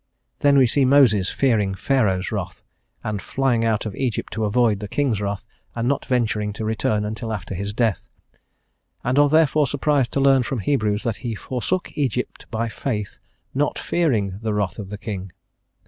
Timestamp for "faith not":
12.67-13.77